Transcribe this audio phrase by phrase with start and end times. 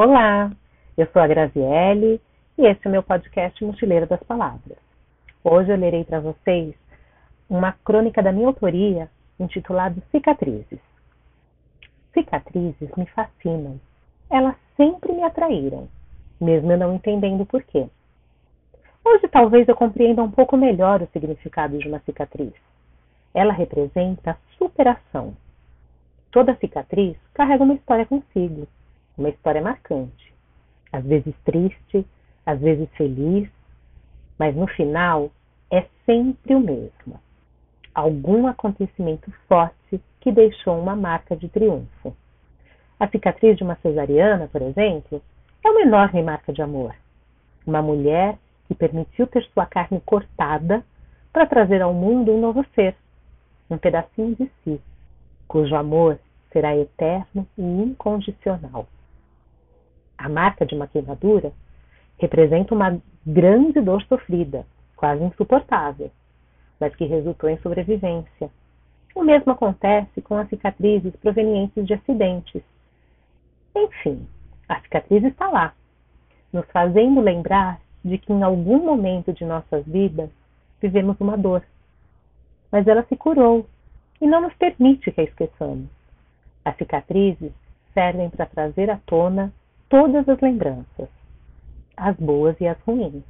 [0.00, 0.52] Olá,
[0.96, 2.20] eu sou a Graziele
[2.56, 4.78] e este é o meu podcast Mochileira das Palavras.
[5.42, 6.72] Hoje eu lerei para vocês
[7.50, 10.78] uma crônica da minha autoria intitulada Cicatrizes.
[12.14, 13.80] Cicatrizes me fascinam.
[14.30, 15.88] Elas sempre me atraíram,
[16.40, 17.88] mesmo eu não entendendo por quê.
[19.04, 22.54] Hoje talvez eu compreenda um pouco melhor o significado de uma cicatriz.
[23.34, 25.36] Ela representa superação.
[26.30, 28.68] Toda cicatriz carrega uma história consigo
[29.18, 30.32] uma história marcante.
[30.92, 32.06] Às vezes triste,
[32.46, 33.48] às vezes feliz,
[34.38, 35.30] mas no final
[35.70, 37.20] é sempre o mesmo.
[37.94, 42.16] Algum acontecimento forte que deixou uma marca de triunfo.
[42.98, 45.22] A cicatriz de uma cesariana, por exemplo,
[45.64, 46.94] é uma enorme marca de amor.
[47.66, 50.84] Uma mulher que permitiu ter sua carne cortada
[51.32, 52.96] para trazer ao mundo um novo ser,
[53.70, 54.80] um pedacinho de si,
[55.46, 56.18] cujo amor
[56.52, 58.86] será eterno e incondicional.
[60.18, 61.52] A marca de uma queimadura
[62.18, 66.10] representa uma grande dor sofrida, quase insuportável,
[66.80, 68.50] mas que resultou em sobrevivência.
[69.14, 72.62] O mesmo acontece com as cicatrizes provenientes de acidentes.
[73.76, 74.26] Enfim,
[74.68, 75.72] a cicatriz está lá,
[76.52, 80.30] nos fazendo lembrar de que em algum momento de nossas vidas
[80.80, 81.62] vivemos uma dor.
[82.70, 83.66] Mas ela se curou
[84.20, 85.88] e não nos permite que a esqueçamos.
[86.64, 87.52] As cicatrizes
[87.94, 89.52] servem para trazer à tona
[89.88, 91.08] todas as lembranças,
[91.96, 93.24] as boas e as ruins.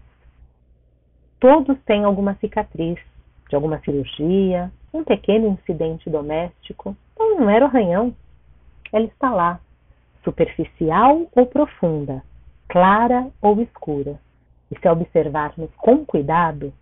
[1.41, 2.99] Todos têm alguma cicatriz
[3.49, 8.15] de alguma cirurgia, um pequeno incidente doméstico, então não era o arranhão.
[8.93, 9.61] Ela está lá,
[10.25, 12.23] superficial ou profunda,
[12.69, 14.19] clara ou escura.
[14.71, 16.73] E se observarmos com cuidado,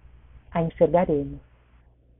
[0.50, 1.38] a enxergaremos.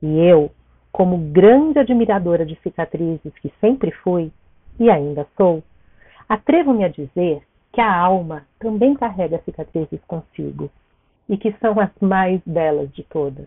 [0.01, 0.51] E eu,
[0.91, 4.31] como grande admiradora de cicatrizes que sempre fui
[4.79, 5.63] e ainda sou,
[6.29, 7.43] atrevo-me a dizer
[7.77, 10.67] que a alma também carrega cicatrizes consigo
[11.29, 13.45] e que são as mais belas de todas.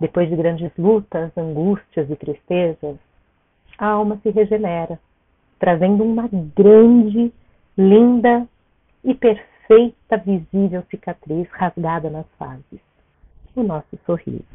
[0.00, 2.96] Depois de grandes lutas, angústias e tristezas,
[3.76, 4.98] a alma se regenera,
[5.58, 7.30] trazendo uma grande,
[7.76, 8.48] linda
[9.04, 12.80] e perfeita visível cicatriz rasgada nas faces
[13.54, 14.48] o nosso sorriso.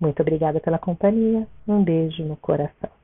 [0.00, 1.46] Muito obrigada pela companhia.
[1.68, 3.01] Um beijo no coração.